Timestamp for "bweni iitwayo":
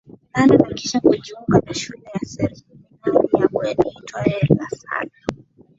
3.47-4.39